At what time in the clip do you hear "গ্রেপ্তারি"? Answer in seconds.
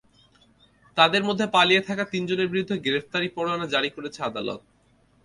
2.77-3.27